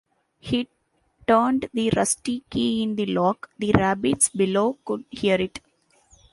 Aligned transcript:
He 0.39 0.67
turned 1.27 1.69
the 1.75 1.91
rusty 1.95 2.43
key 2.49 2.81
in 2.81 2.95
the 2.95 3.05
lock; 3.05 3.51
the 3.59 3.71
rabbits 3.77 4.29
below 4.29 4.79
could 4.83 5.05
hear 5.11 5.35
it. 5.35 5.59